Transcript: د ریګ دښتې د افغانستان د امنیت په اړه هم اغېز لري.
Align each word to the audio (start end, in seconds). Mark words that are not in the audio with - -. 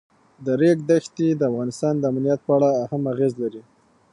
د 0.45 0.47
ریګ 0.61 0.77
دښتې 0.89 1.27
د 1.35 1.41
افغانستان 1.51 1.93
د 1.99 2.03
امنیت 2.11 2.39
په 2.45 2.51
اړه 2.57 2.69
هم 2.91 3.03
اغېز 3.13 3.33
لري. 3.41 3.61